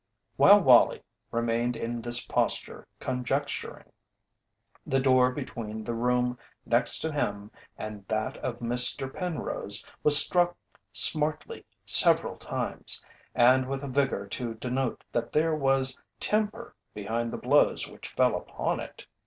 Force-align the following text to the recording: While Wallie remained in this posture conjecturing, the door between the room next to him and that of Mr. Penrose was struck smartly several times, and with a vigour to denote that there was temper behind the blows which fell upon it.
While 0.35 0.61
Wallie 0.61 1.03
remained 1.29 1.75
in 1.75 2.01
this 2.01 2.25
posture 2.25 2.87
conjecturing, 2.99 3.91
the 4.83 4.99
door 4.99 5.29
between 5.31 5.83
the 5.83 5.93
room 5.93 6.39
next 6.65 6.97
to 7.01 7.11
him 7.11 7.51
and 7.77 8.03
that 8.07 8.35
of 8.37 8.57
Mr. 8.61 9.13
Penrose 9.13 9.85
was 10.01 10.17
struck 10.17 10.57
smartly 10.91 11.67
several 11.85 12.35
times, 12.37 12.99
and 13.35 13.67
with 13.69 13.83
a 13.83 13.87
vigour 13.87 14.25
to 14.29 14.55
denote 14.55 15.03
that 15.11 15.31
there 15.31 15.53
was 15.53 16.01
temper 16.19 16.73
behind 16.95 17.31
the 17.31 17.37
blows 17.37 17.87
which 17.87 18.09
fell 18.09 18.35
upon 18.35 18.79
it. 18.79 19.05